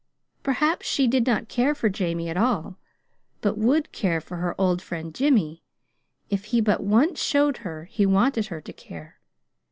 Perhaps 0.41 0.87
she 0.87 1.05
did 1.05 1.27
not 1.27 1.47
care 1.47 1.75
for 1.75 1.87
Jamie 1.87 2.27
at 2.27 2.35
all, 2.35 2.79
but 3.41 3.55
would 3.59 3.91
care 3.91 4.19
for 4.19 4.37
her 4.37 4.59
old 4.59 4.81
friend, 4.81 5.13
Jimmy, 5.13 5.61
if 6.27 6.45
he 6.45 6.59
but 6.59 6.81
once 6.81 7.21
showed 7.21 7.57
her 7.57 7.83
he 7.85 8.07
wanted 8.07 8.47
her 8.47 8.61
to 8.61 8.73
care. 8.73 9.19